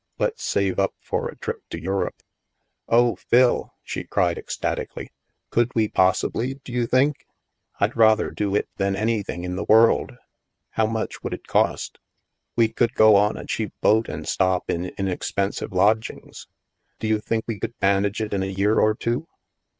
[0.17, 2.23] Let's save up for a trip to Europe."
[2.87, 5.11] THE MAELSTROM 159" Oh, Phil," she cried ecstatically,"
[5.51, 7.27] could we pos sibly, do you think?
[7.79, 10.13] Fd rather do it than any thing in the world.
[10.71, 11.99] How much would it cost?
[12.55, 16.47] We could go on a cheap boat and stop in inexpensive lodgings?
[16.97, 19.27] Do you think we could manage it in a year or two